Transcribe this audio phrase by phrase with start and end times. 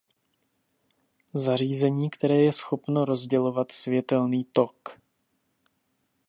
[1.33, 4.99] Zařízení které je schopno rozdělovat světelný tok.